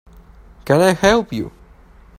Can 0.65 0.81
I 0.81 0.93
help 0.93 1.31
you? 1.31 1.51